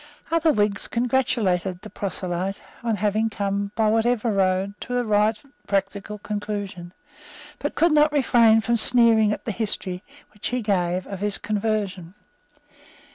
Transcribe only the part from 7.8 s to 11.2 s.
not refrain from sneering at the history which he gave of